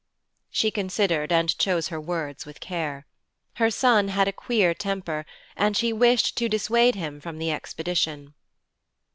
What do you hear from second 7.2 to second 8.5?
from the expedition.